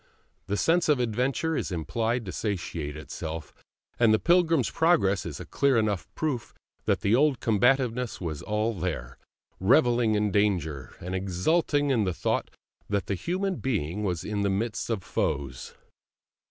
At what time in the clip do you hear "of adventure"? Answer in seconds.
0.89-1.55